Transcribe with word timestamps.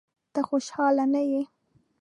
ته 0.33 0.39
خوشاله 0.47 1.05
نه 1.13 1.21
یې؟ 1.31 1.43